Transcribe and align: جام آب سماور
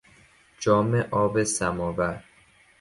جام 0.59 0.95
آب 1.11 1.43
سماور 1.43 2.23